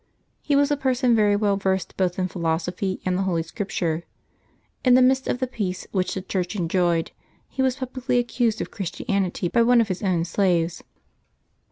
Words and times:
He 0.41 0.55
was 0.55 0.71
a 0.71 0.77
person 0.77 1.15
very 1.15 1.35
well 1.35 1.57
versed 1.57 1.95
both 1.95 2.17
in 2.17 2.27
philosophy 2.27 2.99
and 3.05 3.15
the 3.15 3.21
Holy 3.21 3.43
Scripture. 3.43 4.01
In 4.83 4.95
the 4.95 5.01
midst 5.03 5.27
of 5.27 5.37
the 5.37 5.45
peace 5.45 5.85
which 5.91 6.15
the 6.15 6.23
Church 6.23 6.55
enjoyed, 6.55 7.11
he 7.47 7.61
was 7.61 7.75
publicly 7.75 8.17
accused 8.17 8.61
of 8.61 8.71
Christianity 8.71 9.47
by 9.47 9.61
one 9.61 9.79
of 9.79 9.89
his 9.89 10.01
own 10.01 10.25
slaves. 10.25 10.81